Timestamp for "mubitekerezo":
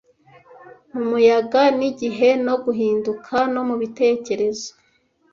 3.67-4.69